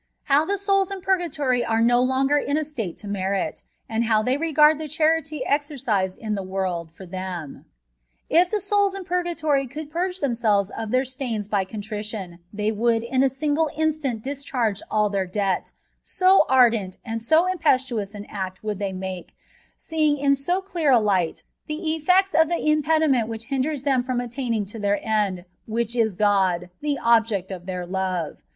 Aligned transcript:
HOW 0.23 0.45
THE 0.45 0.57
SOULS 0.57 0.89
IN 0.89 1.01
PURGATORY 1.01 1.61
ARB 1.63 1.85
NO 1.85 2.01
LONOER 2.01 2.39
IN 2.39 2.57
A 2.57 2.65
STATE 2.65 2.97
TO 2.97 3.07
HERIT, 3.07 3.61
AND 3.87 4.05
HOW 4.05 4.23
THET 4.23 4.39
REGARD 4.39 4.79
THE 4.79 4.87
CHARITT 4.87 5.31
EXERCISED 5.45 6.17
IN 6.17 6.33
THE 6.33 6.41
WORLD 6.41 6.89
POR 6.97 7.05
THEM. 7.05 7.65
If 8.27 8.49
the 8.49 8.59
sonls 8.59 8.95
in 8.95 9.03
purgatory 9.03 9.67
could 9.67 9.91
purge 9.91 10.19
themselves 10.19 10.71
of 10.75 10.89
their 10.89 11.05
stains 11.05 11.47
by 11.47 11.65
contrition, 11.65 12.39
they 12.51 12.71
"wonld 12.71 13.03
in 13.03 13.21
a 13.21 13.29
single 13.29 13.69
instant 13.77 14.23
discharge 14.23 14.81
ali 14.89 15.11
their 15.11 15.27
debt, 15.27 15.71
so 16.01 16.45
ardent 16.49 16.97
and 17.05 17.21
so 17.21 17.45
impetnons 17.47 18.15
an 18.15 18.25
act 18.27 18.63
wonld 18.63 18.79
they 18.79 18.91
make, 18.93 19.35
seeing 19.77 20.17
in 20.17 20.35
so 20.35 20.61
clear 20.61 20.89
a 20.89 20.99
light 20.99 21.43
the 21.67 21.77
e£fects 21.77 22.33
of 22.33 22.49
the 22.49 22.57
impediment 22.67 23.27
which 23.27 23.45
hinders 23.53 23.83
them 23.83 24.01
from 24.01 24.19
attaining 24.19 24.65
to 24.65 24.79
their 24.79 24.99
end, 25.07 25.45
which 25.67 25.95
is 25.95 26.15
Grod, 26.15 26.71
the 26.79 26.97
objecst 26.99 27.51
of 27.51 27.67
their 27.67 27.85
love. 27.85 28.37